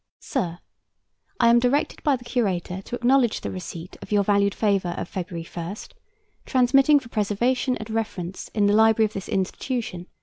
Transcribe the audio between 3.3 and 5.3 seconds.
the receipt of your valued favor of